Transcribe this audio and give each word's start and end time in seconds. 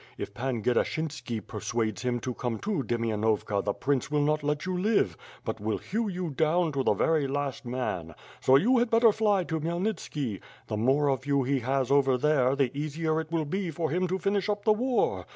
If 0.17 0.33
Pan 0.33 0.63
Gdeshinski 0.63 1.45
persuades 1.45 2.01
him 2.01 2.19
to 2.21 2.33
come 2.33 2.57
to 2.61 2.81
Demainovka 2.81 3.63
the 3.63 3.75
prince 3.75 4.09
will 4.09 4.23
not 4.23 4.41
let 4.41 4.65
you 4.65 4.75
live, 4.75 5.15
but 5.45 5.59
will 5.59 5.77
hew 5.77 6.07
you 6.07 6.31
down 6.31 6.71
to 6.71 6.81
the 6.83 6.95
very 6.95 7.27
last 7.27 7.65
man— 7.65 8.15
so 8.41 8.55
you 8.55 8.79
had 8.79 8.89
bet 8.89 9.03
ter 9.03 9.11
fly 9.11 9.43
to 9.43 9.59
Khmyelnitski. 9.59 10.39
The 10.65 10.77
more 10.77 11.07
of 11.11 11.27
you 11.27 11.43
he 11.43 11.59
has 11.59 11.91
over 11.91 12.17
there 12.17 12.55
the 12.55 12.75
easier 12.75 13.21
it 13.21 13.31
will 13.31 13.45
be 13.45 13.69
for 13.69 13.91
him 13.91 14.07
to 14.07 14.17
finish 14.17 14.49
up 14.49 14.65
the 14.65 14.73
war! 14.73 15.27